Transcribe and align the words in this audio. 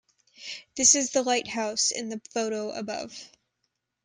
This 0.75 0.95
is 0.95 1.11
the 1.11 1.21
lighthouse 1.21 1.91
in 1.91 2.09
the 2.09 2.19
photo 2.33 2.71
above. 2.71 3.15